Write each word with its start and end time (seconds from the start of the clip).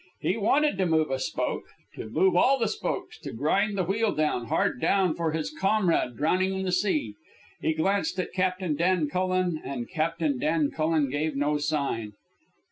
He 0.19 0.35
wanted 0.35 0.79
to 0.79 0.87
move 0.87 1.11
a 1.11 1.19
spoke, 1.19 1.65
to 1.93 2.09
move 2.09 2.35
all 2.35 2.57
the 2.57 2.67
spokes, 2.67 3.19
to 3.19 3.31
grind 3.31 3.77
the 3.77 3.83
wheel 3.83 4.15
down, 4.15 4.47
hard 4.47 4.81
down, 4.81 5.13
for 5.13 5.31
his 5.31 5.51
comrade 5.53 6.17
drowning 6.17 6.55
in 6.55 6.63
the 6.63 6.71
sea. 6.71 7.13
He 7.61 7.75
glanced 7.75 8.17
at 8.19 8.33
Captain 8.33 8.75
Dan 8.75 9.09
Cullen, 9.11 9.61
and 9.63 9.87
Captain 9.87 10.39
Dan 10.39 10.71
Cullen 10.71 11.11
gave 11.11 11.35
no 11.35 11.59
sign. 11.59 12.13